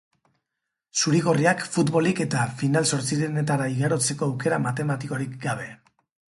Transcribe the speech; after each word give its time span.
Zuri-gorriak, 1.01 1.61
futbolik 1.75 2.21
eta 2.25 2.45
final-zortzirenetara 2.61 3.69
igarotzeko 3.75 4.31
aukera 4.31 4.61
matematikorik 4.65 5.39
gabe. 5.47 5.71